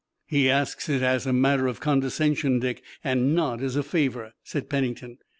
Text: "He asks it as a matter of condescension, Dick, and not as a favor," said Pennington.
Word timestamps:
"He 0.25 0.49
asks 0.49 0.89
it 0.89 1.03
as 1.03 1.27
a 1.27 1.31
matter 1.31 1.67
of 1.67 1.79
condescension, 1.79 2.57
Dick, 2.57 2.81
and 3.03 3.35
not 3.35 3.61
as 3.61 3.75
a 3.75 3.83
favor," 3.83 4.33
said 4.43 4.67
Pennington. 4.67 5.19